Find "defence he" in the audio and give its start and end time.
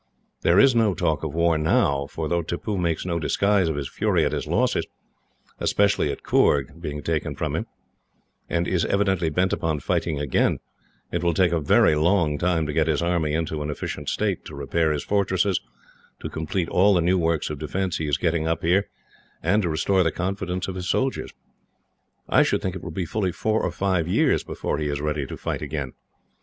17.59-18.07